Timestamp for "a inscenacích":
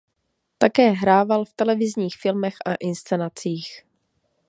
2.65-3.85